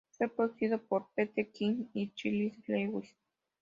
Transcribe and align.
Fue 0.17 0.27
producido 0.27 0.79
por 0.79 1.09
Pete 1.13 1.51
King 1.51 1.85
y 1.93 2.09
Chris 2.09 2.55
Lewis. 2.67 3.13